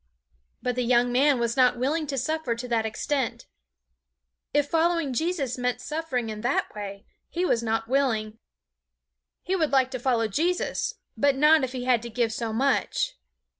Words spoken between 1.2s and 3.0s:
was not willing to suffer to that